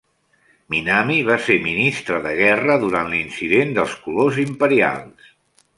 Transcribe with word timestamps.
Minami 0.73 1.17
va 1.27 1.35
ser 1.49 1.57
Ministre 1.67 2.19
de 2.25 2.33
Guerra 2.41 2.81
durant 2.85 3.13
l'Incident 3.13 3.79
dels 3.79 3.97
Colors 4.07 4.45
Imperials. 4.49 5.33